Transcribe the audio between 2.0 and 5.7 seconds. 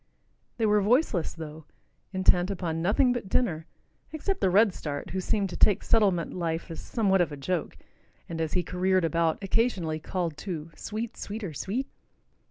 intent upon nothing but dinner, except the redstart, who seemed to